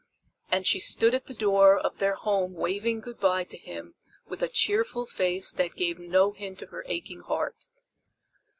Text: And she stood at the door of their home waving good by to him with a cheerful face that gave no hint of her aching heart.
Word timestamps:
And 0.49 0.65
she 0.65 0.79
stood 0.79 1.13
at 1.13 1.27
the 1.27 1.33
door 1.35 1.77
of 1.77 1.99
their 1.99 2.15
home 2.15 2.55
waving 2.55 3.01
good 3.01 3.19
by 3.19 3.43
to 3.43 3.55
him 3.55 3.93
with 4.25 4.41
a 4.41 4.47
cheerful 4.49 5.05
face 5.05 5.51
that 5.51 5.75
gave 5.75 5.99
no 5.99 6.31
hint 6.31 6.63
of 6.63 6.69
her 6.69 6.83
aching 6.87 7.19
heart. 7.21 7.67